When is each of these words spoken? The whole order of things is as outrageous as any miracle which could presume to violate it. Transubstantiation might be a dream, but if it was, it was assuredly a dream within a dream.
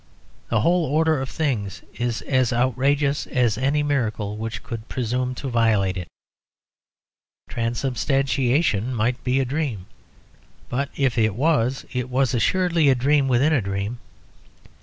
The 0.49 0.61
whole 0.61 0.83
order 0.85 1.21
of 1.21 1.29
things 1.29 1.83
is 1.93 2.23
as 2.23 2.51
outrageous 2.51 3.27
as 3.27 3.55
any 3.55 3.83
miracle 3.83 4.35
which 4.35 4.63
could 4.63 4.89
presume 4.89 5.35
to 5.35 5.47
violate 5.47 5.95
it. 5.95 6.07
Transubstantiation 7.47 8.95
might 8.95 9.23
be 9.23 9.39
a 9.39 9.45
dream, 9.45 9.85
but 10.69 10.89
if 10.95 11.19
it 11.19 11.35
was, 11.35 11.85
it 11.93 12.09
was 12.09 12.33
assuredly 12.33 12.89
a 12.89 12.95
dream 12.95 13.27
within 13.27 13.53
a 13.53 13.61
dream. 13.61 13.99